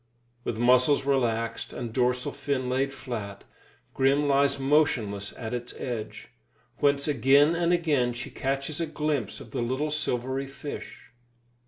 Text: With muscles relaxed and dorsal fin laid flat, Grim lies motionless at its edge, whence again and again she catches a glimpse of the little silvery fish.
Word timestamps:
With 0.43 0.57
muscles 0.57 1.05
relaxed 1.05 1.73
and 1.73 1.93
dorsal 1.93 2.31
fin 2.31 2.67
laid 2.71 2.91
flat, 2.91 3.43
Grim 3.93 4.27
lies 4.27 4.59
motionless 4.59 5.31
at 5.37 5.53
its 5.53 5.75
edge, 5.75 6.29
whence 6.77 7.07
again 7.07 7.53
and 7.53 7.71
again 7.71 8.13
she 8.13 8.31
catches 8.31 8.81
a 8.81 8.87
glimpse 8.87 9.39
of 9.39 9.51
the 9.51 9.61
little 9.61 9.91
silvery 9.91 10.47
fish. 10.47 11.11